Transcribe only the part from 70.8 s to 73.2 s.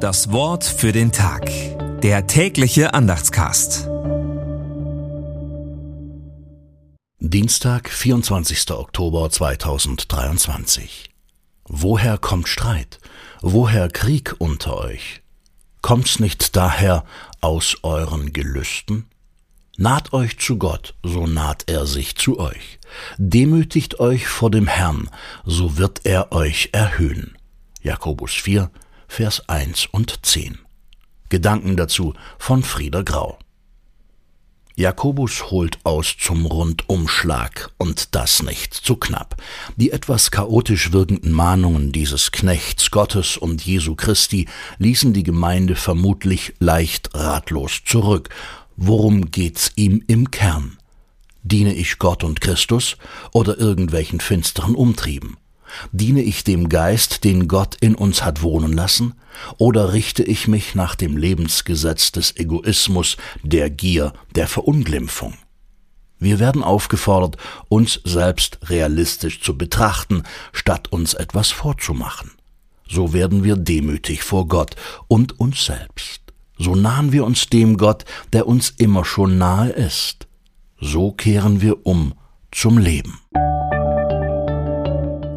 uns etwas vorzumachen. So